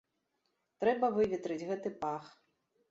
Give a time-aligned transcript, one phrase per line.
[0.83, 2.35] Трэба выветрыць гэты пах.